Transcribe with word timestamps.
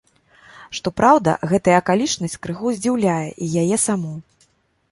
Што 0.77 0.91
праўда, 1.01 1.35
гэтая 1.51 1.75
акалічнасць 1.81 2.39
крыху 2.45 2.73
здзіўляе 2.77 3.29
і 3.29 3.45
яе 3.65 3.77
саму. 3.87 4.13